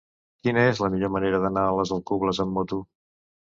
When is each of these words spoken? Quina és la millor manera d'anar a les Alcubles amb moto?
Quina 0.45 0.63
és 0.69 0.81
la 0.83 0.89
millor 0.93 1.11
manera 1.17 1.43
d'anar 1.45 1.67
a 1.73 1.77
les 1.81 1.93
Alcubles 1.99 2.43
amb 2.47 2.59
moto? 2.61 2.83